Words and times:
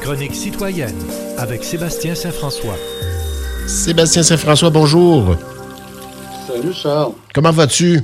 Chronique 0.00 0.34
citoyenne 0.34 0.94
avec 1.38 1.64
Sébastien 1.64 2.14
Saint-François. 2.14 2.76
Sébastien 3.66 4.22
Saint-François, 4.22 4.70
bonjour. 4.70 5.36
Salut 6.46 6.72
Charles. 6.72 7.12
Comment 7.34 7.50
vas-tu? 7.52 8.00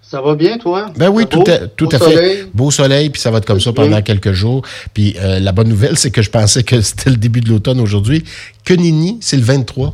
Ça 0.00 0.20
va 0.22 0.36
bien, 0.36 0.56
toi? 0.58 0.92
Ben 0.96 1.08
oui, 1.10 1.26
tout, 1.26 1.42
beau? 1.42 1.50
à, 1.50 1.66
tout 1.66 1.88
Beau 1.88 1.96
à 1.96 1.98
soleil? 1.98 2.36
fait. 2.36 2.50
Beau 2.54 2.70
soleil, 2.70 3.10
puis 3.10 3.20
ça 3.20 3.32
va 3.32 3.38
être 3.38 3.44
comme 3.44 3.58
ça 3.58 3.72
Bien. 3.72 3.84
pendant 3.84 4.02
quelques 4.02 4.32
jours. 4.32 4.62
Puis 4.94 5.16
euh, 5.20 5.40
la 5.40 5.50
bonne 5.50 5.68
nouvelle, 5.68 5.98
c'est 5.98 6.12
que 6.12 6.22
je 6.22 6.30
pensais 6.30 6.62
que 6.62 6.80
c'était 6.80 7.10
le 7.10 7.16
début 7.16 7.40
de 7.40 7.48
l'automne 7.48 7.80
aujourd'hui. 7.80 8.22
Que 8.64 8.74
Nini, 8.74 9.18
c'est 9.20 9.36
le 9.36 9.42
23. 9.42 9.92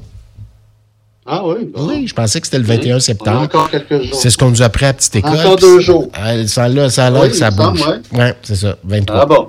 Ah 1.24 1.42
oui? 1.46 1.70
bon. 1.72 1.86
Oui, 1.86 2.06
je 2.08 2.14
pensais 2.14 2.40
que 2.40 2.46
c'était 2.48 2.58
le 2.58 2.64
Oui. 2.68 2.76
21 2.76 2.94
On 2.94 2.96
a 2.96 3.00
septembre. 3.00 3.40
encore 3.42 3.70
quelques 3.70 4.02
jours. 4.02 4.14
C'est 4.20 4.28
ce 4.28 4.36
qu'on 4.36 4.50
nous 4.50 4.60
a 4.60 4.64
appris 4.64 4.86
à 4.86 4.92
petite 4.92 5.14
école. 5.14 5.30
encore 5.38 5.54
deux 5.56 5.78
jours. 5.78 6.10
Ah, 6.14 6.44
Ça, 6.48 6.68
là, 6.68 6.90
ça 6.90 7.06
a 7.06 7.10
l'air 7.10 7.22
Oui, 7.22 7.28
que 7.30 7.36
ça 7.36 7.50
bouge. 7.52 7.80
ouais. 7.86 8.18
Ouais, 8.18 8.34
c'est 8.42 8.56
ça, 8.56 8.76
23. 8.82 9.20
Ah 9.20 9.26
bon? 9.26 9.48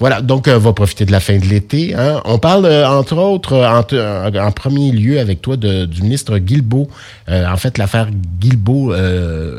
Voilà, 0.00 0.20
donc 0.20 0.48
euh, 0.48 0.56
on 0.56 0.58
va 0.58 0.72
profiter 0.72 1.04
de 1.04 1.12
la 1.12 1.20
fin 1.20 1.38
de 1.38 1.44
l'été. 1.44 1.94
hein. 1.94 2.20
On 2.24 2.38
parle, 2.38 2.64
euh, 2.64 2.88
entre 2.88 3.16
autres, 3.18 3.52
euh, 3.52 4.30
en, 4.40 4.50
premier 4.52 4.90
lieu 4.90 5.20
avec 5.20 5.40
toi 5.42 5.56
de- 5.56 5.84
du 5.84 6.02
ministre 6.02 6.38
Guilbeault. 6.38 6.88
Euh, 7.28 7.46
en 7.46 7.56
fait, 7.56 7.78
l'affaire 7.78 8.08
Guilbeault, 8.40 8.92
euh, 8.92 9.58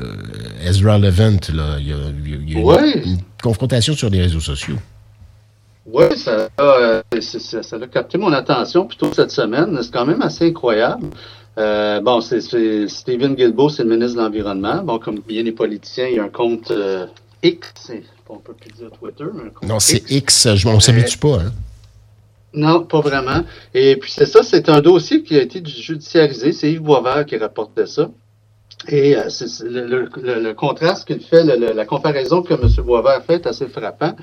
Ezra 0.66 0.98
Levant, 0.98 1.38
là, 1.54 1.78
il 1.80 1.88
y 1.88 1.94
a, 1.94 1.96
il 2.26 2.52
y 2.52 2.58
a- 2.58 2.86
une, 3.06 3.20
confrontation 3.42 3.96
sur 3.96 4.10
les 4.10 4.22
réseaux 4.22 4.40
sociaux. 4.42 4.76
Oui, 5.94 6.06
ça, 6.18 6.48
a, 6.58 6.62
euh, 6.64 7.02
ça 7.22 7.76
a 7.76 7.88
capté 7.88 8.18
mon 8.18 8.32
attention 8.32 8.86
plutôt 8.86 9.12
cette 9.14 9.32
semaine. 9.32 9.78
C'est 9.82 9.92
quand 9.92 10.06
même 10.06 10.22
assez 10.22 10.48
incroyable. 10.48 11.08
Euh, 11.58 12.00
bon, 12.00 12.22
c'est 12.22 12.40
Stephen 12.88 13.36
Guilbeault, 13.36 13.70
c'est 13.70 13.84
le 13.84 13.90
ministre 13.90 14.18
de 14.18 14.22
l'Environnement. 14.24 14.82
Bon, 14.84 15.00
comme 15.00 15.20
bien 15.20 15.44
les 15.44 15.52
politiciens, 15.52 16.08
il 16.08 16.16
y 16.16 16.20
a 16.20 16.24
un 16.24 16.30
compte 16.30 16.72
euh, 16.72 17.06
X, 17.44 17.92
on 18.30 18.38
peut 18.38 18.54
plus 18.54 18.72
dire 18.72 18.90
Twitter, 18.98 19.26
mais 19.34 19.44
un 19.44 19.50
compte 19.50 19.68
Non, 19.68 19.80
c'est 19.80 20.10
X, 20.10 20.56
je, 20.56 20.68
on 20.68 20.80
s'habitue 20.80 21.18
pas. 21.18 21.40
Hein? 21.40 21.52
Non, 22.54 22.84
pas 22.84 23.02
vraiment. 23.02 23.44
Et 23.74 23.98
puis 23.98 24.12
c'est 24.12 24.26
ça, 24.26 24.44
c'est 24.44 24.70
un 24.70 24.80
dossier 24.82 25.24
qui 25.24 25.38
a 25.38 25.42
été 25.42 25.62
judiciarisé. 25.66 26.54
C'est 26.54 26.72
Yves 26.72 26.82
Boisvert 26.82 27.26
qui 27.26 27.38
rapportait 27.38 27.86
ça. 27.88 28.10
Et 28.88 29.16
euh, 29.18 29.24
le, 29.64 29.86
le- 29.88 30.10
le- 30.22 30.42
le 30.42 30.54
contraste 30.54 31.06
qu'il 31.06 31.22
fait, 31.22 31.44
le- 31.44 31.74
la 31.74 31.86
comparaison 31.86 32.42
que 32.42 32.54
M. 32.54 32.62
Boisvert 32.86 33.24
fait 33.26 33.36
est 33.36 33.48
assez 33.48 33.68
frappant. 33.68 34.16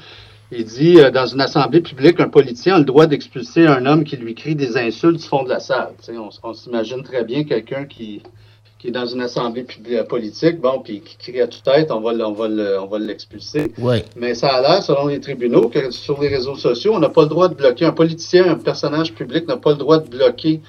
Il 0.51 0.65
dit, 0.65 0.99
euh, 0.99 1.11
dans 1.11 1.27
une 1.27 1.41
assemblée 1.43 1.81
publique, 1.83 2.21
un 2.21 2.29
politicien 2.29 2.77
a 2.77 2.79
le 2.79 2.85
droit 2.85 3.07
d'expulser 3.07 3.67
un 3.67 3.85
homme 3.87 4.05
qui 4.05 4.17
lui 4.17 4.35
crie 4.35 4.55
des 4.55 4.77
insultes 4.79 5.19
du 5.21 5.27
fond 5.27 5.43
de 5.43 5.49
la 5.51 5.61
salle. 5.61 5.91
Tu 6.03 6.13
sais, 6.13 6.19
on, 6.19 6.31
on 6.43 6.55
s'imagine 6.55 7.03
très 7.03 7.23
bien 7.23 7.45
quelqu'un 7.45 7.85
qui, 7.85 8.23
qui 8.79 8.89
est 8.89 8.91
dans 8.91 9.05
une 9.05 9.21
assemblée 9.21 9.65
publique, 9.65 10.03
politique, 10.05 10.59
bon, 10.59 10.81
puis 10.83 11.03
qui 11.03 11.17
crie 11.19 11.41
à 11.43 11.49
toute 11.49 11.65
tête, 11.65 11.91
on 11.91 12.01
va, 12.01 12.15
le- 12.15 12.25
on 12.25 12.33
va, 12.33 12.49
le- 12.49 12.81
on 12.81 12.87
va 12.87 12.99
l'expulser. 12.99 13.73
Ouais. 13.77 14.05
Mais 14.17 14.35
ça 14.35 14.49
a 14.49 14.63
l'air, 14.63 14.83
selon 14.83 15.09
les 15.09 15.21
tribunaux, 15.21 15.69
que 15.69 15.91
sur 15.91 16.19
les 16.23 16.29
réseaux 16.29 16.57
sociaux, 16.57 16.93
on 16.95 16.99
n'a 16.99 17.11
pas 17.11 17.23
le 17.25 17.29
droit 17.29 17.49
de 17.49 17.55
bloquer. 17.55 17.85
Un 17.85 17.93
politicien, 17.93 18.49
un 18.51 18.55
personnage 18.57 19.13
public 19.13 19.47
n'a 19.49 19.59
pas 19.59 19.71
le 19.73 19.77
droit 19.77 19.99
de 19.99 20.09
bloquer 20.09 20.61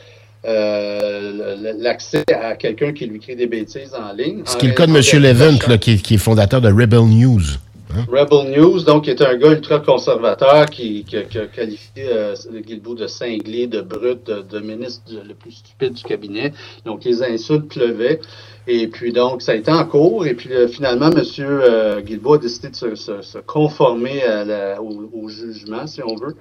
euh, 0.45 1.73
l'accès 1.79 2.23
à 2.33 2.55
quelqu'un 2.55 2.91
qui 2.93 3.05
lui 3.05 3.19
crie 3.19 3.35
des 3.35 3.47
bêtises 3.47 3.93
en 3.93 4.13
ligne. 4.13 4.41
Ce 4.45 4.57
qui 4.57 4.65
est 4.65 4.69
le 4.69 4.75
cas 4.75 4.87
de 4.87 4.91
M. 4.91 5.23
Levant, 5.23 5.57
là, 5.69 5.77
qui 5.77 5.91
est 6.13 6.17
fondateur 6.17 6.59
de 6.61 6.67
Rebel 6.69 7.01
News. 7.05 7.41
Rebel 7.89 8.51
News, 8.51 8.83
donc, 8.83 9.07
est 9.07 9.21
un 9.21 9.35
gars 9.35 9.51
ultra 9.51 9.79
conservateur 9.79 10.67
qui, 10.67 11.03
a 11.11 11.47
qualifié 11.47 12.05
euh, 12.07 12.35
Guilbeault 12.61 12.93
de 12.93 13.07
cinglé, 13.07 13.65
de 13.65 13.81
brut, 13.81 14.25
de, 14.25 14.59
ministre 14.59 15.11
le 15.27 15.33
plus 15.33 15.51
stupide 15.51 15.93
du 15.93 16.03
cabinet. 16.03 16.53
Donc, 16.85 17.03
les 17.03 17.23
insultes 17.23 17.67
pleuvaient. 17.67 18.21
Et 18.67 18.87
puis, 18.87 19.11
donc, 19.11 19.41
ça 19.41 19.53
a 19.53 19.55
été 19.55 19.71
en 19.71 19.85
cours. 19.85 20.27
Et 20.27 20.35
puis, 20.35 20.53
euh, 20.53 20.67
finalement, 20.67 21.09
M. 21.09 21.23
Euh, 21.39 22.01
Guilbeault 22.01 22.35
a 22.35 22.37
décidé 22.37 22.69
de 22.69 22.75
se, 22.75 23.37
conformer 23.39 24.21
au, 24.79 25.27
jugement, 25.27 25.87
si 25.87 26.03
on 26.03 26.15
veut. 26.15 26.35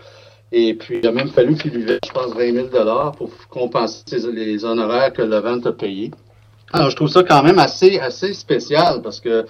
Et 0.53 0.75
puis, 0.75 0.99
il 1.03 1.07
a 1.07 1.13
même 1.13 1.29
fallu 1.29 1.55
qu'il 1.57 1.73
lui 1.73 1.85
verse, 1.85 2.01
je 2.07 2.13
pense, 2.13 2.35
20 2.35 2.71
000 2.71 3.13
pour 3.17 3.31
compenser 3.49 4.05
les 4.33 4.64
honoraires 4.64 5.13
que 5.14 5.23
Levant 5.23 5.61
a 5.64 5.73
payés. 5.73 6.11
Alors, 6.73 6.91
je 6.91 6.97
trouve 6.97 7.08
ça 7.08 7.23
quand 7.23 7.42
même 7.42 7.58
assez, 7.58 7.98
assez 7.98 8.35
spécial 8.35 9.01
parce 9.03 9.20
que 9.20 9.47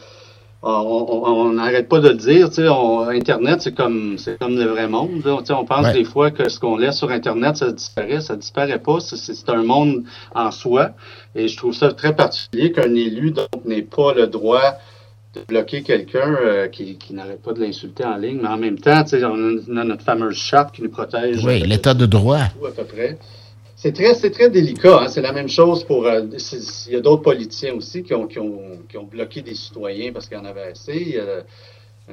on- 0.63 1.23
on 1.25 1.53
n'arrête 1.53 1.89
pas 1.89 2.01
de 2.01 2.09
le 2.09 2.15
dire, 2.17 2.49
tu 2.49 2.57
sais, 2.57 2.69
on- 2.69 3.09
Internet, 3.09 3.63
c'est 3.63 3.75
comme, 3.75 4.19
c'est 4.19 4.39
comme 4.39 4.57
le 4.57 4.65
vrai 4.65 4.89
monde. 4.89 5.23
là. 5.25 5.37
Tu 5.39 5.47
sais, 5.47 5.53
on 5.53 5.65
pense 5.65 5.87
Ouais. 5.87 5.93
des 5.93 6.05
fois 6.05 6.31
que 6.31 6.49
ce 6.49 6.59
qu'on 6.59 6.77
laisse 6.77 6.97
sur 6.99 7.11
Internet, 7.11 7.57
ça 7.57 7.71
disparaît. 7.71 8.21
Ça 8.21 8.35
disparaît 8.37 8.79
pas. 8.81 8.99
C'est- 9.01 9.49
un 9.51 9.63
monde 9.63 10.03
en 10.35 10.51
soi. 10.51 10.91
Et 11.35 11.47
je 11.49 11.57
trouve 11.57 11.73
ça 11.75 11.93
très 11.93 12.15
particulier 12.15 12.73
qu'un 12.73 12.95
élu, 12.95 13.31
donc, 13.31 13.47
n'ait 13.65 13.83
pas 13.83 14.13
le 14.15 14.27
droit 14.27 14.75
de 15.35 15.41
bloquer 15.47 15.83
quelqu'un 15.83 16.37
euh, 16.43 16.67
qui, 16.69 16.97
qui 16.97 17.15
n'arrête 17.15 17.41
pas 17.43 17.53
de 17.53 17.61
l'insulter 17.61 18.05
en 18.05 18.17
ligne. 18.17 18.41
Mais 18.43 18.49
en 18.49 18.57
même 18.57 18.79
temps, 18.79 19.03
tu 19.05 19.11
sais, 19.11 19.25
on 19.25 19.35
a, 19.35 19.53
on 19.71 19.77
a 19.77 19.85
notre 19.85 20.03
fameuse 20.03 20.37
charte 20.37 20.75
qui 20.75 20.83
nous 20.83 20.91
protège. 20.91 21.45
Oui, 21.45 21.63
euh, 21.63 21.67
l'état 21.67 21.95
de 21.95 22.07
droit. 22.07 22.41
tout 22.61 22.67
à 22.67 22.71
peu 22.73 22.85
près. 22.85 23.17
C'est 23.81 23.93
très, 23.93 24.15
c'est 24.15 24.31
très 24.31 24.51
délicat. 24.51 25.03
hein. 25.03 25.09
C'est 25.09 25.21
la 25.23 25.33
même 25.33 25.49
chose 25.49 25.85
pour. 25.85 26.05
euh, 26.07 26.23
il 26.89 26.93
y 26.93 26.97
a 26.97 27.01
d'autres 27.01 27.23
politiciens 27.23 27.75
aussi 27.75 28.03
qui 28.03 28.13
ont, 28.13 28.27
qui, 28.27 28.39
ont, 28.41 28.61
qui 28.89 28.97
ont 28.99 29.05
bloqué 29.05 29.41
des 29.41 29.55
citoyens 29.55 30.11
parce 30.13 30.27
qu'il 30.27 30.37
y 30.37 30.41
en 30.41 30.45
avait 30.45 30.73
assez. 30.73 31.17
A- 31.21 31.45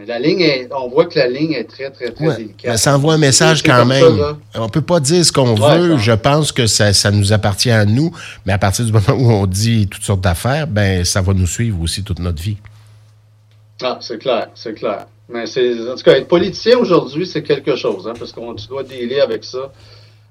la 0.06 0.20
ligne 0.20 0.42
est, 0.42 0.68
on 0.78 0.90
voit 0.90 1.06
que 1.06 1.18
la 1.18 1.28
ligne 1.30 1.54
est 1.54 1.64
très, 1.64 1.90
très, 1.90 2.12
très 2.12 2.28
Ouais. 2.28 2.36
délicate. 2.36 2.72
Ben, 2.72 2.78
ça 2.78 2.94
envoie 2.94 3.14
un 3.14 3.18
message 3.18 3.64
quand 3.64 3.78
ça, 3.78 3.86
même. 3.86 4.18
là. 4.18 4.38
on 4.56 4.68
peut 4.68 4.82
pas 4.82 5.00
dire 5.00 5.26
ce 5.26 5.32
qu'on 5.32 5.56
Ouais, 5.58 5.78
veut. 5.80 5.92
ça. 5.92 5.98
Je 6.04 6.12
pense 6.12 6.52
que 6.52 6.68
ça, 6.68 6.92
ça 6.94 7.12
nous 7.12 7.32
appartient 7.32 7.72
à 7.72 7.86
nous. 7.86 8.12
Mais 8.46 8.52
à 8.54 8.58
partir 8.58 8.84
du 8.86 8.92
moment 8.92 9.14
où 9.18 9.32
on 9.32 9.48
dit 9.48 9.88
toutes 9.88 10.04
sortes 10.04 10.20
d'affaires, 10.22 10.68
ben 10.68 11.04
ça 11.06 11.22
va 11.22 11.34
nous 11.34 11.48
suivre 11.48 11.82
aussi 11.82 12.04
toute 12.04 12.20
notre 12.20 12.44
vie. 12.44 12.58
Ah, 13.82 13.98
c'est 14.02 14.18
clair, 14.20 14.50
c'est 14.54 14.74
clair. 14.74 15.08
Mais 15.30 15.48
c'est, 15.48 15.90
en 15.90 15.96
tout 15.96 16.04
cas, 16.04 16.12
être 16.18 16.28
politicien 16.28 16.78
aujourd'hui, 16.78 17.26
c'est 17.26 17.42
quelque 17.44 17.76
chose, 17.76 18.08
hein, 18.08 18.14
parce 18.20 18.32
qu'on 18.32 18.54
tu 18.54 18.68
dois 18.68 18.84
dealer 18.84 19.22
avec 19.22 19.44
ça. 19.44 19.72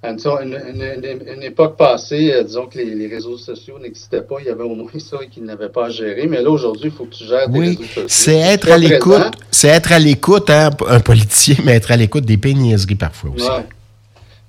Une, 0.05 0.53
une, 0.75 0.83
une- 1.05 1.29
une 1.37 1.43
époque 1.43 1.77
passée, 1.77 2.33
euh, 2.33 2.43
disons 2.45 2.67
que 2.67 2.77
les, 2.79 2.95
les 2.95 3.07
réseaux 3.07 3.39
sociaux 3.39 3.79
n'existaient 3.81 4.23
pas, 4.23 4.37
il 4.41 4.47
y 4.47 4.51
avait 4.51 4.63
au 4.65 4.75
moins 4.75 4.91
ça 4.99 5.19
qu'ils 5.31 5.45
n'avaient 5.45 5.69
pas 5.71 5.87
à 5.87 5.91
gérer. 5.91 6.27
Mais 6.27 6.43
là, 6.43 6.51
aujourd'hui, 6.51 6.91
il 6.93 6.97
faut 6.97 7.05
que 7.05 7.15
tu 7.15 7.25
gères 7.25 7.47
tes 7.51 7.59
Oui, 7.59 7.69
réseaux 7.71 7.83
sociaux. 7.85 8.05
c'est 8.09 8.37
être 8.37 8.71
à 8.71 8.77
l'écoute. 8.79 9.23
C'est 9.51 9.69
être 9.69 9.93
à 9.93 9.99
l'écoute, 9.99 10.51
hein, 10.51 10.71
un 10.89 11.01
politicien, 11.01 11.57
mais 11.65 11.73
être 11.73 11.91
à 11.91 11.97
l'écoute 11.97 12.25
des 12.25 12.37
péniaiseries 12.37 12.97
parfois 12.97 13.31
aussi. 13.35 13.47
Ouais. 13.47 13.65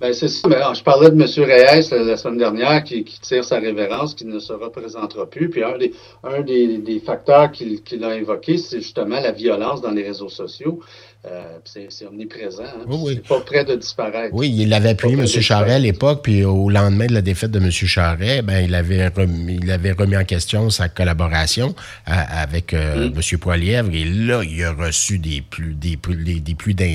Ben, 0.05 0.13
c'est 0.13 0.27
ça. 0.27 0.47
Mais, 0.47 0.55
alors, 0.57 0.75
je 0.75 0.83
parlais 0.83 1.09
de 1.09 1.15
M. 1.15 1.21
Reyes 1.49 1.89
euh, 1.91 2.03
la 2.05 2.15
semaine 2.17 2.37
dernière 2.37 2.83
qui, 2.83 3.03
qui 3.03 3.19
tire 3.19 3.43
sa 3.43 3.57
révérence, 3.57 4.13
qui 4.13 4.25
ne 4.25 4.37
se 4.37 4.53
représentera 4.53 5.27
plus. 5.27 5.49
Puis 5.49 5.63
un 5.63 5.77
des, 5.79 5.93
un 6.23 6.41
des, 6.41 6.77
des 6.77 6.99
facteurs 6.99 7.51
qu'il 7.51 8.03
a 8.03 8.09
invoqué, 8.09 8.59
c'est 8.59 8.81
justement 8.81 9.19
la 9.19 9.31
violence 9.31 9.81
dans 9.81 9.89
les 9.89 10.03
réseaux 10.03 10.29
sociaux. 10.29 10.79
Euh, 11.27 11.57
c'est 11.63 12.05
omniprésent. 12.05 12.61
Hein, 12.63 12.85
Oui, 12.87 12.97
oui. 13.01 13.13
C'est 13.15 13.27
pas 13.27 13.39
près 13.41 13.65
de 13.65 13.73
disparaître. 13.73 14.29
Oui, 14.31 14.53
il 14.55 14.71
avait 14.71 14.89
appuyé 14.89 15.15
M. 15.15 15.25
Charret 15.25 15.73
à 15.73 15.79
l'époque, 15.79 16.19
puis 16.21 16.43
au 16.43 16.69
lendemain 16.69 17.07
de 17.07 17.13
la 17.13 17.23
défaite 17.23 17.49
de 17.49 17.57
M. 17.57 17.71
Charret, 17.71 18.43
ben, 18.43 18.59
il, 18.63 18.75
avait 18.75 19.07
remis, 19.07 19.57
il 19.63 19.71
avait 19.71 19.93
remis 19.93 20.15
en 20.17 20.23
question 20.23 20.69
sa 20.69 20.87
collaboration 20.87 21.73
euh, 22.07 22.11
avec 22.29 22.73
euh, 22.75 23.09
Mm. 23.09 23.13
M. 23.15 23.39
Poilièvre, 23.39 23.89
et 23.91 24.03
là, 24.03 24.43
il 24.43 24.63
a 24.63 24.71
reçu 24.73 25.17
des 25.17 25.41
plus 25.41 25.73
des, 25.73 25.97
plus- 25.97 26.15
des. 26.15 26.93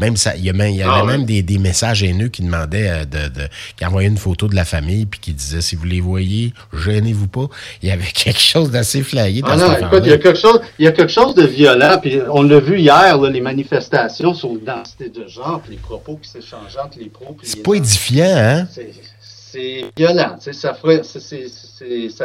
Même 0.00 0.16
ça, 0.16 0.34
il 0.36 0.44
y, 0.44 0.50
a 0.50 0.68
il 0.68 0.76
y 0.76 0.82
avait 0.82 0.90
Ah 0.92 1.04
même 1.04 1.24
des, 1.24 1.42
des 1.42 1.58
messages 1.58 2.02
haineux 2.02 2.28
qui 2.32 2.42
demandaient 2.42 2.88
euh, 2.90 3.04
de, 3.04 3.28
de 3.40 3.48
qui 3.76 3.84
envoyaient 3.86 4.08
une 4.08 4.18
photo 4.18 4.48
de 4.48 4.54
la 4.56 4.64
famille, 4.64 5.06
puis 5.06 5.20
qui 5.20 5.32
disaient 5.32 5.60
si 5.60 5.76
vous 5.76 5.84
les 5.84 6.00
voyez, 6.00 6.52
gênez-vous 6.72 7.28
pas. 7.28 7.46
Il 7.82 7.88
y 7.88 7.92
avait 7.92 8.04
quelque 8.14 8.40
chose 8.40 8.70
d'assez 8.70 9.02
flayé 9.02 9.42
dans 9.42 9.48
Ah 9.48 9.56
non, 9.56 9.72
écoute, 9.76 10.02
il 10.04 10.10
y 10.10 10.12
a 10.12 10.18
quelque 10.18 10.38
chose, 10.38 10.60
il 10.78 10.84
y 10.84 10.88
a 10.88 10.92
quelque 10.92 11.12
chose 11.12 11.34
de 11.34 11.44
violent, 11.46 11.98
puis 12.00 12.18
on 12.30 12.42
l'a 12.42 12.58
vu 12.58 12.78
hier, 12.80 13.18
là, 13.18 13.30
les 13.30 13.40
manifestations 13.40 14.34
sur 14.34 14.48
l'identité 14.48 15.08
de 15.08 15.28
genre, 15.28 15.60
puis 15.62 15.72
les 15.72 15.78
propos 15.78 16.18
qui 16.20 16.28
s'échangent 16.28 16.76
entre 16.82 16.98
les 16.98 17.06
pros. 17.10 17.36
C'est 17.42 17.62
pas 17.62 17.74
édifiant, 17.74 18.24
hein? 18.36 18.66
C'est- 18.72 18.90
violent, 19.96 20.36
tu 20.38 20.44
sais, 20.44 20.52
ça 20.54 20.72
ferait, 20.72 21.02
c'est- 21.04 22.08
ça, 22.08 22.24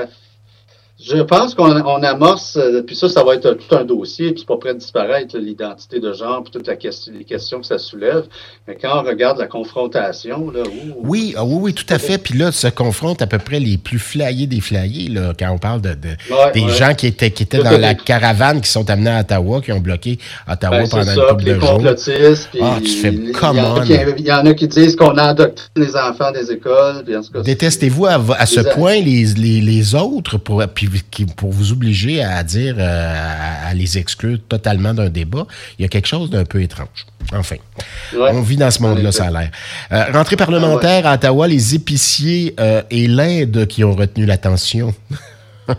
je 0.99 1.21
pense 1.21 1.53
qu'on 1.53 1.71
on 1.85 2.01
amorce, 2.03 2.57
euh, 2.57 2.81
puis 2.81 2.95
ça, 2.95 3.07
ça 3.07 3.23
va 3.23 3.35
être 3.35 3.53
tout 3.53 3.75
un 3.75 3.83
dossier, 3.83 4.31
puis 4.31 4.39
c'est 4.39 4.47
pas 4.47 4.57
prêt 4.57 4.73
de 4.73 4.79
disparaître, 4.79 5.37
l'identité 5.37 5.99
de 5.99 6.11
genre, 6.11 6.41
puis 6.43 6.51
toutes 6.51 6.65
la 6.67 6.75
question, 6.75 7.13
les 7.17 7.23
questions 7.23 7.59
que 7.59 7.67
ça 7.67 7.77
soulève. 7.77 8.23
Mais 8.67 8.75
quand 8.81 8.99
on 8.99 9.03
regarde 9.07 9.37
la 9.37 9.45
confrontation, 9.45 10.49
là, 10.49 10.61
ouh, 10.61 10.95
Oui, 11.03 11.35
ah 11.37 11.45
oui, 11.45 11.57
oui, 11.61 11.73
tout 11.73 11.85
à 11.89 11.99
fait. 11.99 12.17
Puis 12.17 12.37
là, 12.37 12.51
se 12.51 12.67
confrontent 12.67 13.21
à 13.21 13.27
peu 13.27 13.37
près 13.37 13.59
les 13.59 13.77
plus 13.77 13.99
flyés 13.99 14.47
des 14.47 14.59
flyés, 14.59 15.09
là, 15.09 15.33
quand 15.37 15.51
on 15.51 15.59
parle 15.59 15.81
de, 15.81 15.89
de- 15.89 16.33
Ouais, 16.33 16.51
des 16.53 16.63
ouais. 16.63 16.73
gens 16.73 16.93
qui 16.95 17.07
étaient, 17.07 17.29
qui 17.31 17.43
étaient 17.43 17.59
dans 17.63 17.77
la 17.79 17.93
caravane, 17.93 18.59
qui 18.61 18.69
sont 18.69 18.89
amenés 18.89 19.11
à 19.11 19.19
Ottawa, 19.21 19.61
qui 19.61 19.71
ont 19.71 19.79
bloqué 19.79 20.17
Ottawa 20.51 20.79
Ben, 20.79 20.89
pendant 20.89 21.03
ça, 21.03 21.13
une 21.13 21.27
couple 21.29 21.43
de 21.43 21.59
jours. 21.59 21.81
Ah, 22.61 22.79
tu 22.83 22.89
fais, 22.89 23.13
il 23.13 23.31
qui, 23.33 23.93
il 24.17 24.25
y 24.25 24.31
en 24.31 24.45
a 24.45 24.53
qui 24.53 24.67
disent 24.67 24.95
qu'on 24.95 25.17
endoctrine 25.17 25.67
les 25.75 25.95
enfants 25.95 26.31
des 26.31 26.51
écoles, 26.51 27.03
puis 27.05 27.15
en 27.15 27.21
Détestez-vous 27.43 28.05
à, 28.07 28.19
à 28.37 28.45
ce 28.45 28.61
Les 28.61 28.69
point 28.71 28.95
les, 28.95 29.25
les, 29.37 29.61
les 29.61 29.95
autres 29.95 30.37
pour, 30.37 30.63
puis, 30.73 30.86
qui- 31.11 31.25
pour 31.25 31.51
vous 31.51 31.71
obliger 31.71 32.23
à 32.23 32.43
dire, 32.43 32.75
euh, 32.77 33.15
à, 33.65 33.67
à 33.69 33.73
les 33.73 33.97
exclure 33.97 34.39
totalement 34.47 34.93
d'un 34.93 35.09
débat? 35.09 35.45
Il 35.77 35.83
y 35.83 35.85
a 35.85 35.87
quelque 35.87 36.07
chose 36.07 36.29
d'un 36.29 36.45
peu 36.45 36.61
étrange. 36.61 37.05
Enfin, 37.33 37.57
Ouais. 38.13 38.29
on 38.33 38.41
vit 38.41 38.55
dans 38.57 38.71
ce 38.71 38.81
monde-là, 38.81 39.11
ça 39.11 39.25
a 39.27 39.31
l'air. 39.31 39.51
Euh, 39.91 40.05
rentrée 40.13 40.37
parlementaire 40.37 41.05
à 41.05 41.15
Ottawa, 41.15 41.47
les 41.47 41.75
épiciers 41.75 42.55
euh, 42.59 42.81
et 42.89 43.07
l'Inde 43.07 43.65
qui 43.67 43.83
ont 43.83 43.93
retenu 43.95 44.25
l'attention. 44.25 44.93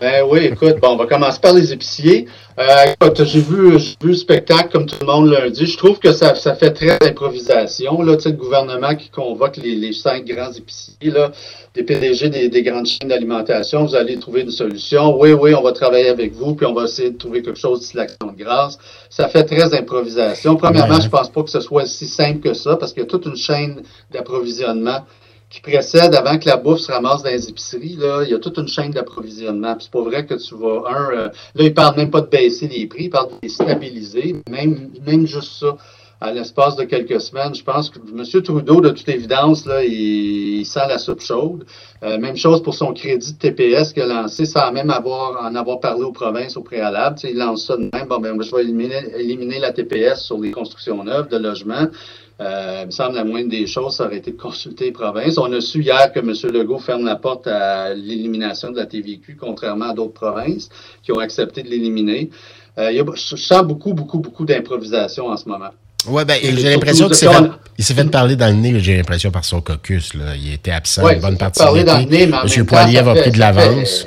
Ben 0.00 0.25
oui, 0.29 0.40
écoute, 0.44 0.76
bon, 0.81 0.90
on 0.90 0.96
va 0.96 1.06
commencer 1.06 1.40
par 1.40 1.55
les 1.55 1.73
épiciers. 1.73 2.26
Euh, 2.58 2.94
j'ai 3.25 3.40
vu, 3.40 3.79
j'ai 3.79 3.96
vu 4.00 4.08
le 4.08 4.14
spectacle 4.14 4.70
comme 4.70 4.87
tout 4.87 4.96
le 5.00 5.06
monde 5.06 5.31
lundi. 5.31 5.67
Je 5.67 5.76
trouve 5.79 5.99
que 5.99 6.12
ça, 6.12 6.35
ça 6.35 6.55
fait 6.55 6.73
très 6.73 6.99
improvisation. 7.02 8.02
Là, 8.02 8.17
tu 8.17 8.25
sais, 8.25 8.29
le 8.31 8.37
gouvernement 8.37 8.94
qui 8.94 9.08
convoque 9.11 9.56
les, 9.56 9.75
les 9.75 9.93
cinq 9.93 10.26
grands 10.26 10.52
épiciers, 10.52 11.11
là, 11.11 11.32
des 11.75 11.82
PDG 11.85 12.29
des, 12.29 12.49
des 12.49 12.62
grandes 12.62 12.87
chaînes 12.87 13.08
d'alimentation. 13.08 13.87
Vous 13.87 13.94
allez 13.94 14.19
trouver 14.19 14.43
une 14.43 14.50
solution. 14.50 15.19
Oui, 15.19 15.32
oui, 15.32 15.55
on 15.55 15.62
va 15.62 15.73
travailler 15.73 16.08
avec 16.08 16.35
vous, 16.35 16.55
puis 16.55 16.67
on 16.67 16.75
va 16.75 16.85
essayer 16.85 17.11
de 17.11 17.19
trouver 17.19 17.43
quelque 17.43 17.58
chose 17.58 17.81
d'ici 17.81 17.96
l'action 17.96 18.26
de 18.26 18.43
grâce. 18.43 18.79
Ça 19.08 19.29
fait 19.29 19.44
très 19.44 19.73
improvisation. 19.75 20.56
Premièrement, 20.56 21.00
je 21.00 21.08
pense 21.08 21.31
pas 21.31 21.43
que 21.43 21.50
ce 21.50 21.61
soit 21.61 21.87
si 21.87 22.06
simple 22.06 22.40
que 22.40 22.55
ça, 22.55 22.76
parce 22.76 22.93
qu'il 22.93 23.02
y 23.02 23.06
a 23.06 23.08
toute 23.08 23.26
une 23.26 23.37
chaîne 23.37 23.82
d'approvisionnement 24.11 25.05
qui 25.50 25.61
précède 25.61 26.15
avant 26.15 26.39
que 26.39 26.47
la 26.47 26.56
bouffe 26.56 26.81
se 26.81 26.93
ramasse 26.93 27.23
dans 27.23 27.31
les 27.31 27.49
épiceries, 27.49 27.97
là, 27.97 28.23
il 28.25 28.31
y 28.31 28.35
a 28.35 28.39
toute 28.39 28.59
une 28.59 28.69
chaîne 28.69 28.91
d'approvisionnement. 28.91 29.77
C'est 29.81 29.91
pas 29.91 30.03
vrai 30.03 30.27
que 30.27 30.35
tu 30.35 30.55
vas, 30.55 30.83
un, 30.89 31.11
euh, 31.11 31.29
là, 31.55 31.65
ils 31.65 31.73
parlent 31.75 31.97
même 31.97 32.11
pas 32.11 32.21
de 32.21 32.27
baisser 32.27 32.69
les 32.69 32.87
prix, 32.87 33.05
ils 33.05 33.11
parlent 33.11 33.31
de 33.31 33.39
les 33.43 33.49
stabiliser, 33.49 34.37
même, 34.50 34.91
même 35.06 35.27
juste 35.27 35.53
ça. 35.61 35.77
À 36.21 36.33
l'espace 36.33 36.75
de 36.75 36.83
quelques 36.83 37.21
semaines, 37.21 37.55
je 37.55 37.62
pense 37.62 37.91
que 37.91 38.00
M. 38.00 38.43
Trudeau, 38.43 38.81
de 38.81 38.89
toute 38.89 39.09
évidence, 39.09 39.65
là, 39.67 39.85
il, 39.85 40.67
sent 40.67 40.81
la 40.89 40.99
soupe 40.99 41.21
chaude. 41.21 41.65
Euh, 42.03 42.19
même 42.19 42.37
chose 42.37 42.61
pour 42.61 42.75
son 42.75 42.93
crédit 42.93 43.35
de 43.35 43.39
TPS 43.39 43.93
qu'il 43.93 44.03
a 44.03 44.06
lancé, 44.06 44.45
sans 44.45 44.73
même 44.73 44.91
avoir 44.91 45.41
en 45.41 45.55
avoir 45.55 45.79
parlé 45.79 46.03
aux 46.03 46.11
provinces 46.11 46.56
au 46.56 46.62
préalable. 46.62 47.15
Tu 47.21 47.29
sais, 47.29 47.33
il 47.33 47.39
lance 47.39 47.67
ça 47.67 47.77
de 47.77 47.89
même. 47.93 48.09
Bon, 48.09 48.19
ben, 48.19 48.37
je 48.43 48.53
vais 48.53 48.62
éliminer, 48.62 49.00
éliminer 49.17 49.61
la 49.61 49.71
TPS 49.73 50.25
sur 50.25 50.39
les 50.39 50.50
constructions 50.50 51.05
neuves 51.05 51.29
de 51.29 51.37
logements. 51.37 51.87
Euh, 52.40 52.81
il 52.82 52.87
me 52.87 52.90
semble 52.93 53.17
la 53.17 53.25
moindre 53.25 53.50
des 53.50 53.67
choses, 53.67 53.96
ça 53.96 54.06
aurait 54.06 54.19
été 54.19 54.31
de 54.31 54.37
consulter 54.37 54.87
les 54.87 54.93
provinces. 54.93 55.38
On 55.38 55.52
a 55.52 55.61
su 55.61 55.82
hier 55.82 56.12
que 56.12 56.20
M. 56.20 56.32
Legault 56.52 56.79
ferme 56.79 57.05
la 57.05 57.17
porte 57.17 57.49
à 57.49 57.94
l'élimination 57.94 58.70
de 58.70 58.76
la 58.76 58.87
TVQ, 58.87 59.37
contrairement 59.40 59.90
à 59.90 59.94
d'autres 59.94 60.12
provinces 60.12 60.69
qui 61.02 61.11
ont 61.11 61.19
accepté 61.19 61.62
de 61.64 61.69
l'éliminer. 61.69 62.31
Euh, 62.79 62.93
il 62.93 62.96
y 62.96 63.00
a, 63.00 63.05
je 63.12 63.37
sens 63.37 63.62
beaucoup, 63.64 63.93
beaucoup, 63.93 64.19
beaucoup 64.19 64.44
d'improvisation 64.44 65.26
en 65.26 65.37
ce 65.37 65.49
moment. 65.49 65.70
Oui, 66.06 66.25
ben, 66.25 66.38
j'ai 66.40 66.70
l'impression 66.70 67.06
qu'il 67.06 67.17
s'est 67.17 67.26
fait, 67.26 67.94
fait 67.94 68.11
parler 68.11 68.37
dans 68.37 68.46
le 68.46 68.52
nez, 68.52 68.79
j'ai 68.79 68.96
l'impression, 68.96 69.32
par 69.32 69.44
son 69.44 69.61
caucus. 69.61 70.14
Là. 70.14 70.37
Il 70.37 70.52
était 70.52 70.70
absent 70.70 71.08
une 71.08 71.20
bonne 71.20 71.37
partie 71.37 71.61
de 71.61 71.99
l'été. 71.99 72.23
M. 72.23 72.67
Poilier 72.67 72.99
a 72.99 73.14
pris 73.14 73.32
de 73.32 73.38
l'avance. 73.38 74.06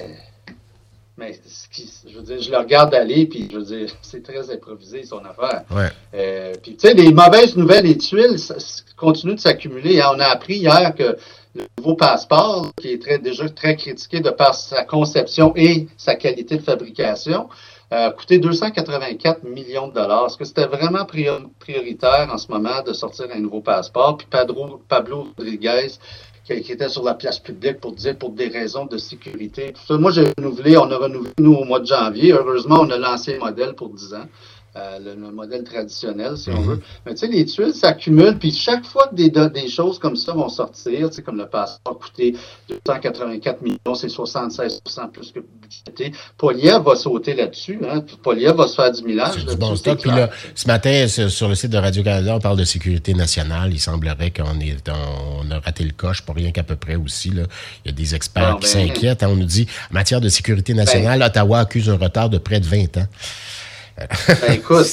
Je 2.39 2.51
le 2.51 2.57
regarde 2.57 2.93
aller, 2.93 3.25
puis 3.25 3.47
je 3.51 3.57
veux 3.57 3.63
dire, 3.63 3.89
c'est 4.01 4.23
très 4.23 4.49
improvisé 4.51 5.03
son 5.03 5.19
affaire. 5.19 5.63
Ouais. 5.71 5.89
Euh, 6.13 6.53
puis 6.61 6.75
tu 6.75 6.87
sais, 6.87 6.93
les 6.93 7.11
mauvaises 7.11 7.55
nouvelles 7.55 7.85
et 7.85 7.97
tuiles 7.97 8.39
ça, 8.39 8.55
continuent 8.97 9.35
de 9.35 9.39
s'accumuler. 9.39 10.01
On 10.03 10.19
a 10.19 10.25
appris 10.25 10.57
hier 10.57 10.93
que 10.95 11.17
le 11.53 11.65
nouveau 11.77 11.95
passeport, 11.95 12.71
qui 12.79 12.93
est 12.93 13.01
très, 13.01 13.17
déjà 13.19 13.49
très 13.49 13.75
critiqué 13.75 14.21
de 14.21 14.29
par 14.29 14.55
sa 14.55 14.83
conception 14.83 15.53
et 15.55 15.87
sa 15.97 16.15
qualité 16.15 16.57
de 16.57 16.61
fabrication, 16.61 17.49
a 17.91 18.09
coûté 18.11 18.39
284 18.39 19.43
millions 19.43 19.89
de 19.89 19.93
dollars. 19.93 20.27
Est-ce 20.27 20.37
que 20.37 20.45
c'était 20.45 20.65
vraiment 20.65 21.05
prioritaire 21.05 22.29
en 22.31 22.37
ce 22.37 22.49
moment 22.49 22.81
de 22.85 22.93
sortir 22.93 23.25
un 23.33 23.39
nouveau 23.39 23.59
passeport? 23.59 24.17
Puis 24.17 24.27
Pablo 24.29 25.27
Rodriguez 25.37 25.89
qui, 26.45 26.53
était 26.53 26.89
sur 26.89 27.03
la 27.03 27.13
place 27.13 27.39
publique 27.39 27.79
pour 27.79 27.93
dire 27.93 28.17
pour 28.17 28.31
des 28.31 28.47
raisons 28.47 28.85
de 28.85 28.97
sécurité. 28.97 29.73
Moi, 29.89 30.11
j'ai 30.11 30.25
renouvelé, 30.37 30.77
on 30.77 30.89
a 30.91 30.97
renouvelé, 30.97 31.31
nous, 31.39 31.53
au 31.53 31.65
mois 31.65 31.79
de 31.79 31.85
janvier. 31.85 32.33
Heureusement, 32.33 32.81
on 32.81 32.89
a 32.89 32.97
lancé 32.97 33.33
le 33.33 33.39
modèle 33.39 33.73
pour 33.73 33.89
10 33.89 34.13
ans. 34.15 34.25
Euh, 34.77 34.99
le, 34.99 35.31
modèle 35.31 35.65
traditionnel, 35.65 36.37
si 36.37 36.49
on 36.49 36.61
mhm. 36.61 36.67
veut. 36.67 36.81
Mais 37.05 37.13
tu 37.13 37.19
sais, 37.19 37.27
les 37.27 37.43
tuiles 37.45 37.73
s'accumulent, 37.73 38.37
puis 38.39 38.53
chaque 38.53 38.85
fois 38.85 39.09
que 39.09 39.15
des, 39.15 39.29
des 39.29 39.67
choses 39.67 39.99
comme 39.99 40.15
ça 40.15 40.31
vont 40.31 40.47
sortir, 40.47 41.09
tu 41.09 41.15
sais, 41.15 41.21
comme 41.21 41.37
le 41.37 41.47
passeport 41.47 41.99
a 41.99 42.01
coûté 42.01 42.37
284 42.69 43.61
millions, 43.63 43.95
c'est 43.95 44.07
76% 44.07 45.11
plus 45.11 45.33
que 45.33 45.41
budgété, 45.61 46.13
Poliev 46.37 46.83
va 46.83 46.95
sauter 46.95 47.33
là-dessus. 47.33 47.79
Hein, 47.85 48.05
Poliev 48.23 48.55
va 48.55 48.65
se 48.65 48.75
faire 48.75 48.93
du 48.93 49.03
millage. 49.03 49.33
C'est 49.39 49.49
du 49.49 49.57
bon 49.57 49.75
stock. 49.75 49.99
Puis 49.99 50.09
là, 50.09 50.29
ce 50.55 50.65
matin, 50.67 51.05
sur 51.07 51.49
le 51.49 51.55
site 51.55 51.71
de 51.71 51.77
Radio-Canada, 51.77 52.37
on 52.37 52.39
parle 52.39 52.57
de 52.57 52.63
sécurité 52.63 53.13
nationale. 53.13 53.73
Il 53.73 53.79
semblerait 53.79 54.31
qu'on 54.31 54.57
est, 54.61 54.89
on 54.89 55.51
a 55.51 55.59
raté 55.59 55.83
le 55.83 55.91
coche, 55.91 56.21
pour 56.21 56.35
rien 56.35 56.51
qu'à 56.51 56.63
peu 56.63 56.77
près 56.77 56.95
aussi. 56.95 57.29
Là. 57.29 57.43
Il 57.83 57.91
y 57.91 57.93
a 57.93 57.97
des 57.97 58.15
experts 58.15 58.59
qui 58.61 58.73
ben, 58.73 58.87
s'inquiètent. 58.87 59.23
Hein. 59.23 59.31
on 59.31 59.35
nous 59.35 59.43
dit, 59.43 59.67
en 59.91 59.95
matière 59.95 60.21
de 60.21 60.29
sécurité 60.29 60.73
nationale, 60.73 61.19
ben, 61.19 61.25
Ottawa 61.25 61.59
accuse 61.59 61.89
un 61.89 61.97
retard 61.97 62.29
de 62.29 62.37
près 62.37 62.61
de 62.61 62.65
20 62.65 62.97
ans. 62.99 63.07
Ben 64.27 64.53
écoute, 64.53 64.87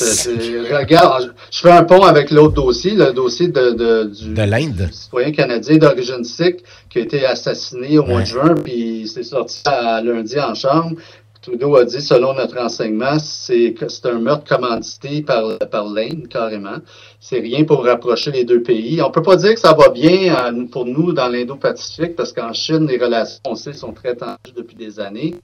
regarde, 0.71 1.35
je 1.51 1.61
fais 1.61 1.71
un 1.71 1.85
pont 1.85 2.03
avec 2.03 2.31
l'autre 2.31 2.55
dossier, 2.55 2.93
le 2.95 3.13
dossier 3.13 3.49
de, 3.49 3.71
de 3.71 4.05
du, 4.05 4.35
de 4.35 4.43
l'Inde. 4.43 4.89
citoyen 4.93 5.33
canadien 5.33 5.77
d'origine 5.79 6.25
sikh 6.25 6.65
qui 6.91 6.99
a 6.99 7.03
été 7.03 7.25
assassiné 7.25 7.99
au 7.99 8.05
mois 8.05 8.21
de 8.21 8.27
juin, 8.27 8.55
puis 8.55 9.11
c'est 9.13 9.23
sorti 9.23 9.63
à 9.67 10.01
lundi 10.01 10.39
en 10.41 10.55
chambre. 10.55 10.97
Trudeau 11.41 11.77
a 11.77 11.85
dit, 11.85 12.03
selon 12.03 12.35
notre 12.35 12.61
renseignement, 12.61 13.19
c'est 13.19 13.75
un 14.05 14.19
meurtre 14.19 14.45
commandité 14.45 15.23
par, 15.23 15.59
par 15.71 15.85
l'Inde, 15.89 16.27
carrément. 16.29 16.77
C'est 17.21 17.39
rien 17.39 17.65
pour 17.65 17.85
rapprocher 17.85 18.33
les 18.33 18.45
deux 18.45 18.63
pays. 18.63 19.01
On 19.01 19.11
peut 19.11 19.23
pas 19.23 19.37
dire 19.37 19.55
que 19.55 19.61
ça 19.61 19.73
va 19.73 19.89
bien 19.89 20.35
euh, 20.35 20.67
pour 20.71 20.85
nous 20.85 21.13
dans 21.13 21.29
l'Indo-Pacifique, 21.29 22.17
parce 22.17 22.33
qu'en 22.33 22.53
Chine, 22.53 22.87
les 22.87 22.99
relations, 22.99 23.41
on 23.47 23.55
sait, 23.55 23.73
sont 23.73 23.93
très 23.93 24.17
tendues 24.17 24.53
depuis 24.57 24.77
des 24.77 24.99
années. 24.99 25.37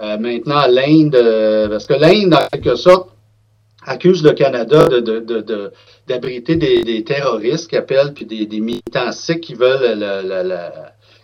Euh, 0.00 0.16
maintenant, 0.18 0.66
l'Inde, 0.68 1.16
euh, 1.16 1.68
parce 1.68 1.86
que 1.86 1.94
l'Inde, 1.94 2.34
en 2.34 2.46
quelque 2.46 2.76
sorte, 2.76 3.10
accuse 3.84 4.22
le 4.22 4.32
Canada 4.32 4.86
de, 4.86 5.00
de, 5.00 5.72
d'abriter 6.06 6.56
des, 6.56 6.82
des, 6.82 7.04
terroristes 7.04 7.68
qui 7.68 7.76
appellent, 7.76 8.12
puis 8.14 8.26
des, 8.26 8.46
des 8.46 8.60
militants 8.60 9.12
sikhs 9.12 9.40
qui 9.40 9.54
veulent 9.54 9.98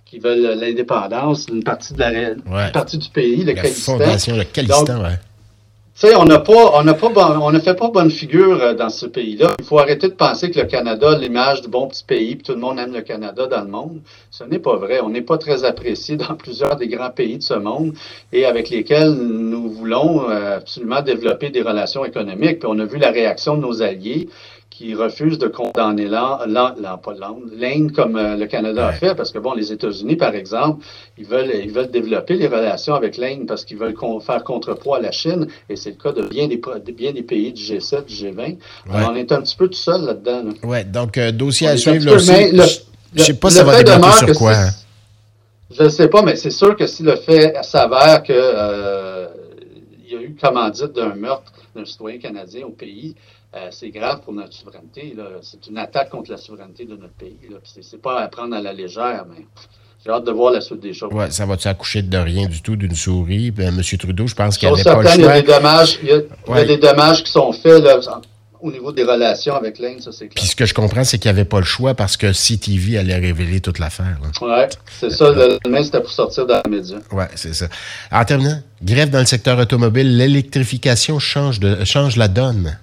qui 0.06 0.18
veulent 0.18 0.58
l'indépendance 0.58 1.46
d'une 1.46 1.64
partie 1.64 1.92
de 1.94 1.98
la 1.98 2.70
partie 2.70 2.98
du 2.98 3.08
pays, 3.08 3.44
le 3.44 3.52
la 3.52 3.64
Fondation, 3.64 4.36
le 4.36 4.44
Khalistan, 4.44 5.02
ouais. 5.02 5.18
Tu 5.96 6.08
sais, 6.08 6.16
on 6.16 6.24
n'a 6.24 6.40
pas, 6.40 6.72
on 6.74 6.82
n'a 6.82 6.94
pas, 6.94 7.38
on 7.40 7.52
ne 7.52 7.60
fait 7.60 7.74
pas 7.74 7.88
bonne 7.88 8.10
figure 8.10 8.60
euh, 8.60 8.74
dans 8.74 8.88
ce 8.88 9.06
pays-là. 9.06 9.54
Il 9.60 9.64
faut 9.64 9.78
arrêter 9.78 10.08
de 10.08 10.14
penser 10.14 10.50
que 10.50 10.58
le 10.58 10.66
Canada, 10.66 11.16
l'image 11.16 11.62
du 11.62 11.68
bon 11.68 11.86
petit 11.86 12.02
pays, 12.02 12.34
puis 12.34 12.42
tout 12.42 12.52
le 12.54 12.58
monde 12.58 12.80
aime 12.80 12.92
le 12.92 13.02
Canada 13.02 13.46
dans 13.46 13.60
le 13.60 13.68
monde. 13.68 14.00
Ce 14.28 14.42
n'est 14.42 14.58
pas 14.58 14.74
vrai. 14.74 14.98
On 15.00 15.10
n'est 15.10 15.22
pas 15.22 15.38
très 15.38 15.62
apprécié 15.62 16.16
dans 16.16 16.34
plusieurs 16.38 16.74
des 16.74 16.88
grands 16.88 17.10
pays 17.10 17.38
de 17.38 17.44
ce 17.44 17.54
monde 17.54 17.94
et 18.32 18.44
avec 18.44 18.70
lesquels 18.70 19.12
nous 19.12 19.70
voulons 19.70 20.28
euh, 20.28 20.56
absolument 20.56 21.00
développer 21.00 21.50
des 21.50 21.62
relations 21.62 22.04
économiques. 22.04 22.58
Puis 22.58 22.68
on 22.68 22.80
a 22.80 22.84
vu 22.86 22.98
la 22.98 23.12
réaction 23.12 23.56
de 23.56 23.62
nos 23.62 23.80
alliés 23.80 24.28
qui 24.76 24.92
refuse 24.94 25.38
de 25.38 25.46
condamner 25.46 26.08
l'Inde 26.08 27.92
comme 27.92 28.16
euh, 28.16 28.36
le 28.36 28.46
Canada 28.46 28.88
a 28.88 28.92
fait, 28.92 29.14
parce 29.14 29.30
que 29.30 29.38
bon, 29.38 29.54
les 29.54 29.72
États-Unis, 29.72 30.16
par 30.16 30.34
exemple, 30.34 30.84
ils 31.16 31.24
veulent, 31.24 31.52
ils 31.62 31.70
veulent 31.70 31.92
développer 31.92 32.34
les 32.34 32.48
relations 32.48 32.94
avec 32.94 33.16
l'Inde 33.16 33.46
parce 33.46 33.64
qu'ils 33.64 33.76
veulent 33.76 33.94
faire 34.26 34.42
contrepoids 34.42 34.96
à 34.96 35.00
la 35.00 35.12
Chine, 35.12 35.46
et 35.68 35.76
c'est 35.76 35.90
le 35.90 35.96
cas 35.96 36.10
de 36.10 36.26
bien 36.26 36.48
des, 36.48 36.60
bien 36.92 37.12
des 37.12 37.22
pays 37.22 37.52
du 37.52 37.62
G7, 37.62 38.04
du 38.06 38.14
G20. 38.14 38.56
Alors, 38.92 39.12
on 39.12 39.14
est 39.14 39.30
un 39.30 39.42
petit 39.42 39.56
peu 39.56 39.68
tout 39.68 39.74
seul 39.74 40.06
là-dedans. 40.06 40.42
Là. 40.42 40.52
Oui, 40.64 40.84
donc 40.84 41.18
euh, 41.18 41.30
dossier 41.30 41.68
à 41.68 41.76
suivre. 41.76 42.12
Aussi, 42.12 42.32
je 42.32 43.20
ne 43.20 43.22
sais 43.22 43.34
pas 43.34 43.50
si 43.50 43.56
ça 43.58 43.64
va 43.64 43.80
débattre 43.80 44.18
sur 44.18 44.34
quoi. 44.34 44.54
Hein. 44.54 44.70
Je 45.76 45.84
ne 45.84 45.88
sais 45.88 46.08
pas, 46.08 46.22
mais 46.22 46.36
c'est 46.36 46.50
sûr 46.50 46.76
que 46.76 46.86
si 46.86 47.02
le 47.02 47.16
fait 47.16 47.54
s'avère 47.62 48.22
que 48.22 48.32
euh, 48.32 48.93
eu 50.24 50.34
commandite 50.34 50.92
d'un 50.92 51.14
meurtre 51.14 51.52
d'un 51.74 51.84
citoyen 51.84 52.18
canadien 52.18 52.66
au 52.66 52.70
pays, 52.70 53.14
euh, 53.54 53.68
c'est 53.70 53.90
grave 53.90 54.20
pour 54.22 54.32
notre 54.32 54.52
souveraineté. 54.52 55.14
C'est 55.42 55.66
une 55.68 55.78
attaque 55.78 56.10
contre 56.10 56.30
la 56.30 56.36
souveraineté 56.36 56.84
de 56.86 56.96
notre 56.96 57.14
pays. 57.14 57.36
C'est 57.82 58.02
pas 58.02 58.20
à 58.20 58.28
prendre 58.28 58.54
à 58.54 58.60
la 58.60 58.72
légère, 58.72 59.26
mais 59.28 59.44
j'ai 60.04 60.10
hâte 60.10 60.24
de 60.24 60.32
voir 60.32 60.52
la 60.52 60.60
suite 60.60 60.80
des 60.80 60.92
choses. 60.92 61.12
Ouais, 61.12 61.30
ça 61.30 61.46
va-tu 61.46 61.68
accoucher 61.68 62.02
de 62.02 62.18
rien 62.18 62.46
du 62.46 62.60
tout, 62.62 62.76
d'une 62.76 62.94
souris? 62.94 63.50
Ben, 63.50 63.68
M. 63.68 63.98
Trudeau, 63.98 64.26
je 64.26 64.34
pense 64.34 64.58
qu'il 64.58 64.68
n'y 64.68 64.74
avait 64.74 64.84
pas 64.84 65.02
le 65.02 65.08
choix. 65.08 65.14
Il 65.14 65.22
y 65.22 65.24
a 65.24 65.40
des 65.40 65.46
dommages, 65.46 65.98
il 66.02 66.08
y 66.08 66.12
a, 66.12 66.64
des 66.64 66.76
dommages 66.78 67.22
qui 67.22 67.30
sont 67.30 67.52
faits 67.52 67.82
au 68.64 68.72
niveau 68.72 68.92
des 68.92 69.04
relations 69.04 69.54
avec 69.54 69.78
l'Inde, 69.78 70.00
ça 70.00 70.10
c'est 70.10 70.26
clair. 70.26 70.34
Puis 70.34 70.46
ce 70.46 70.56
que 70.56 70.64
je 70.64 70.72
comprends, 70.72 71.04
c'est 71.04 71.18
qu'il 71.18 71.30
n'y 71.30 71.38
avait 71.38 71.44
pas 71.44 71.58
le 71.58 71.66
choix 71.66 71.92
parce 71.92 72.16
que 72.16 72.32
CTV 72.32 72.96
allait 72.96 73.14
révéler 73.14 73.60
toute 73.60 73.78
l'affaire. 73.78 74.16
Oui, 74.40 74.48
c'est 74.98 75.10
ça. 75.10 75.30
Le 75.30 75.58
lendemain, 75.62 75.84
c'était 75.84 76.00
pour 76.00 76.10
sortir 76.10 76.46
dans 76.46 76.62
les 76.64 76.70
médias. 76.70 76.96
Oui, 77.12 77.24
c'est 77.34 77.52
ça. 77.52 77.66
En 78.10 78.24
terminant, 78.24 78.58
grève 78.82 79.10
dans 79.10 79.18
le 79.20 79.26
secteur 79.26 79.58
automobile, 79.58 80.16
l'électrification 80.16 81.18
change, 81.18 81.60
de, 81.60 81.84
change 81.84 82.16
la 82.16 82.28
donne. 82.28 82.78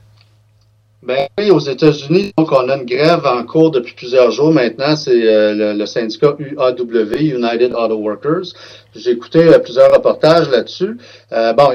Ben 1.04 1.28
oui, 1.40 1.50
aux 1.50 1.60
États-Unis, 1.60 2.32
donc 2.38 2.52
on 2.52 2.70
a 2.70 2.78
une 2.78 2.86
grève 2.86 3.26
en 3.26 3.44
cours 3.44 3.72
depuis 3.72 3.96
plusieurs 3.96 4.30
jours 4.30 4.52
maintenant. 4.52 4.96
C'est 4.96 5.26
euh, 5.26 5.74
le, 5.74 5.86
syndicat 5.88 6.36
UAW, 6.38 7.38
United 7.38 7.74
Auto 7.74 7.96
Workers. 7.96 8.54
J'ai 8.94 9.10
écouté 9.10 9.40
euh, 9.40 9.58
plusieurs 9.58 9.92
reportages 9.92 10.48
là-dessus. 10.50 10.98
Euh, 11.32 11.54
bon, 11.54 11.70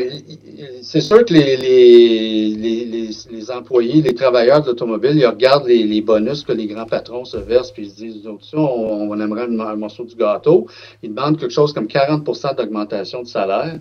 c'est 0.80 1.00
sûr 1.00 1.24
que 1.24 1.34
les, 1.34 1.56
les, 1.56 2.54
les, 2.54 3.10
les, 3.32 3.50
employés, 3.50 4.00
les 4.00 4.14
travailleurs 4.14 4.62
de 4.62 4.68
l'automobile, 4.68 5.16
ils 5.16 5.26
regardent 5.26 5.66
les, 5.66 5.82
les, 5.82 6.02
bonus 6.02 6.44
que 6.44 6.52
les 6.52 6.68
grands 6.68 6.86
patrons 6.86 7.24
se 7.24 7.36
versent, 7.36 7.72
puis 7.72 7.86
ils 7.86 7.90
se 7.90 7.96
disent, 7.96 8.28
on, 8.52 8.60
on 8.62 9.20
aimerait 9.20 9.46
un 9.46 9.76
morceau 9.76 10.04
du 10.04 10.14
gâteau. 10.14 10.68
Ils 11.02 11.12
demandent 11.12 11.36
quelque 11.36 11.52
chose 11.52 11.72
comme 11.72 11.88
40% 11.88 12.54
d'augmentation 12.54 13.22
de 13.22 13.26
salaire. 13.26 13.80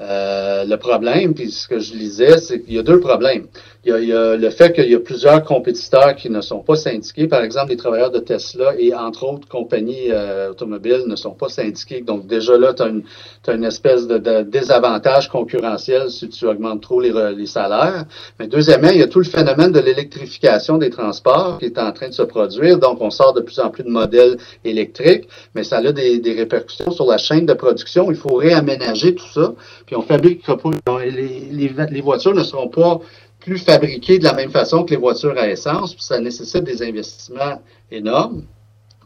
Euh, 0.00 0.64
le 0.64 0.76
problème, 0.78 1.34
puis 1.34 1.50
ce 1.50 1.68
que 1.68 1.78
je 1.78 1.92
lisais, 1.94 2.38
c'est 2.38 2.62
qu'il 2.62 2.74
y 2.74 2.78
a 2.78 2.82
deux 2.82 3.00
problèmes. 3.00 3.46
Il 3.82 4.04
y, 4.04 4.12
a, 4.12 4.36
le 4.36 4.50
fait 4.50 4.74
qu'il 4.74 4.90
y 4.90 4.94
a 4.94 5.00
plusieurs 5.00 5.42
compétiteurs 5.42 6.14
qui 6.14 6.28
ne 6.28 6.42
sont 6.42 6.58
pas 6.58 6.76
syndiqués. 6.76 7.28
Par 7.28 7.42
exemple, 7.42 7.70
les 7.70 7.78
travailleurs 7.78 8.10
de 8.10 8.18
Tesla 8.18 8.74
et 8.78 8.94
entre 8.94 9.24
autres 9.24 9.48
compagnies 9.48 10.10
euh, 10.10 10.50
automobiles 10.50 11.04
ne 11.06 11.16
sont 11.16 11.30
pas 11.30 11.48
syndiqués. 11.48 12.02
Donc 12.02 12.26
déjà 12.26 12.58
là, 12.58 12.74
tu 12.74 12.82
as, 12.82 12.90
as, 13.46 13.54
une 13.54 13.64
espèce 13.64 14.06
de, 14.06 14.18
de, 14.18 14.42
désavantage 14.42 15.30
concurrentiel 15.30 16.10
si 16.10 16.28
tu 16.28 16.44
augmentes 16.46 16.82
trop 16.82 17.00
les, 17.00 17.12
les, 17.34 17.46
salaires. 17.46 18.04
Mais 18.38 18.48
deuxièmement, 18.48 18.90
il 18.90 18.98
y 18.98 19.02
a 19.02 19.08
tout 19.08 19.20
le 19.20 19.24
phénomène 19.24 19.72
de 19.72 19.80
l'électrification 19.80 20.76
des 20.76 20.90
transports 20.90 21.58
qui 21.58 21.64
est 21.64 21.78
en 21.78 21.92
train 21.92 22.08
de 22.08 22.14
se 22.14 22.22
produire. 22.22 22.78
Donc 22.78 23.00
on 23.00 23.08
sort 23.08 23.32
de 23.32 23.40
plus 23.40 23.60
en 23.60 23.70
plus 23.70 23.84
de 23.84 23.88
modèles 23.88 24.36
électriques, 24.62 25.26
mais 25.54 25.64
ça 25.64 25.78
a 25.78 25.92
des, 25.92 26.18
des 26.18 26.34
répercussions 26.34 26.90
sur 26.90 27.06
la 27.06 27.16
chaîne 27.16 27.46
de 27.46 27.54
production. 27.54 28.10
Il 28.10 28.16
faut 28.18 28.34
réaménager 28.34 29.14
tout 29.14 29.28
ça. 29.32 29.54
Puis 29.86 29.96
on 29.96 30.02
fabrique 30.02 30.42
les, 31.02 31.48
les, 31.50 31.72
les 31.90 32.00
voitures 32.02 32.34
ne 32.34 32.44
seront 32.44 32.68
pas 32.68 33.00
plus 33.40 33.58
fabriquées 33.58 34.18
de 34.18 34.24
la 34.24 34.34
même 34.34 34.50
façon 34.50 34.84
que 34.84 34.90
les 34.90 34.96
voitures 34.96 35.36
à 35.36 35.48
essence, 35.48 35.94
puis 35.94 36.04
ça 36.04 36.20
nécessite 36.20 36.64
des 36.64 36.82
investissements 36.82 37.60
énormes 37.90 38.44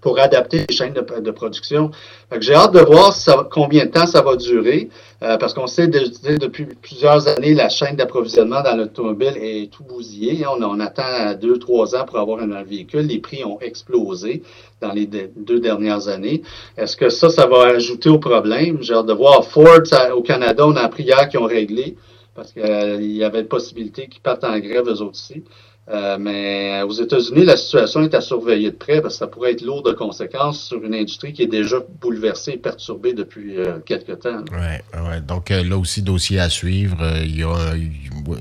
pour 0.04 0.18
adapter 0.18 0.66
les 0.68 0.74
chaînes 0.74 0.92
de, 0.92 1.30
production. 1.30 1.90
J'ai 2.38 2.54
hâte 2.54 2.74
de 2.74 2.80
voir 2.80 3.14
combien 3.50 3.86
de 3.86 3.90
temps 3.90 4.06
ça 4.06 4.20
va 4.20 4.36
durer, 4.36 4.90
euh, 5.22 5.38
parce 5.38 5.54
qu'on 5.54 5.66
sait 5.66 5.86
de, 5.88 6.36
depuis 6.36 6.66
plusieurs 6.66 7.26
années, 7.26 7.54
la 7.54 7.70
chaîne 7.70 7.96
d'approvisionnement 7.96 8.60
dans 8.62 8.76
l'automobile 8.76 9.32
est 9.40 9.72
tout 9.72 9.82
bousillée. 9.82 10.44
On, 10.46 10.62
on, 10.62 10.78
attend 10.78 11.32
deux, 11.40 11.58
trois 11.58 11.96
ans 11.96 12.04
pour 12.04 12.18
avoir 12.18 12.40
un, 12.40 12.62
véhicule. 12.62 13.06
Les 13.06 13.18
prix 13.18 13.46
ont 13.46 13.58
explosé 13.60 14.42
dans 14.82 14.92
les 14.92 15.06
deux 15.06 15.60
dernières 15.60 16.08
années. 16.08 16.42
Est-ce 16.76 16.98
que 16.98 17.08
ça, 17.08 17.30
ça 17.30 17.46
va 17.46 17.68
ajouter 17.68 18.10
au 18.10 18.18
problème? 18.18 18.82
J'ai 18.82 18.92
hâte 18.92 19.06
de 19.06 19.14
voir. 19.14 19.42
Ford, 19.46 19.80
au 20.14 20.20
Canada, 20.20 20.66
on 20.66 20.76
a 20.76 20.82
appris 20.82 21.04
hier 21.04 21.30
qu'ils 21.30 21.40
ont 21.40 21.46
réglé 21.46 21.96
parce 22.34 22.52
qu'il 22.52 22.62
euh, 22.62 23.00
y 23.00 23.24
avait 23.24 23.44
possibilité 23.44 24.08
qu'ils 24.08 24.22
partent 24.22 24.44
en 24.44 24.58
grève 24.58 24.88
eux 24.88 25.02
aussi. 25.02 25.44
Euh, 25.90 26.16
mais 26.18 26.80
aux 26.80 26.94
États-Unis, 26.94 27.44
la 27.44 27.58
situation 27.58 28.02
est 28.02 28.14
à 28.14 28.22
surveiller 28.22 28.70
de 28.70 28.76
près 28.76 29.02
parce 29.02 29.14
que 29.14 29.18
ça 29.18 29.26
pourrait 29.26 29.52
être 29.52 29.60
lourd 29.60 29.82
de 29.82 29.92
conséquences 29.92 30.64
sur 30.64 30.82
une 30.82 30.94
industrie 30.94 31.34
qui 31.34 31.42
est 31.42 31.46
déjà 31.46 31.76
bouleversée 32.00 32.52
et 32.52 32.56
perturbée 32.56 33.12
depuis 33.12 33.58
euh, 33.58 33.80
quelques 33.84 34.20
temps. 34.20 34.42
Oui, 34.50 35.00
ouais. 35.10 35.20
donc 35.20 35.50
là 35.50 35.76
aussi, 35.76 36.00
dossier 36.00 36.40
à 36.40 36.48
suivre. 36.48 36.96
il 37.22 37.38
y 37.38 37.42
a 37.42 37.54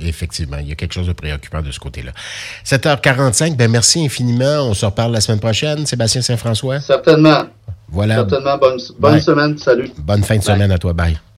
effectivement, 0.01 0.57
il 0.61 0.69
y 0.69 0.71
a 0.71 0.75
quelque 0.75 0.93
chose 0.93 1.07
de 1.07 1.13
préoccupant 1.13 1.61
de 1.61 1.71
ce 1.71 1.81
côté-là. 1.81 2.13
7h45, 2.63 3.57
ben 3.57 3.69
merci 3.69 4.05
infiniment. 4.05 4.69
On 4.69 4.73
se 4.73 4.85
reparle 4.85 5.11
la 5.11 5.19
semaine 5.19 5.41
prochaine. 5.41 5.85
Sébastien 5.85 6.21
Saint-François. 6.21 6.79
Certainement. 6.79 7.43
Voilà. 7.89 8.15
Certainement. 8.15 8.57
Bonne, 8.57 8.79
bonne 8.97 9.19
semaine. 9.19 9.57
Salut. 9.57 9.91
Bonne 9.97 10.23
fin 10.23 10.37
de 10.37 10.43
semaine 10.43 10.71
à 10.71 10.77
toi. 10.77 10.93
Bye. 10.93 11.19